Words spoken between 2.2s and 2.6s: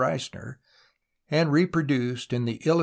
in The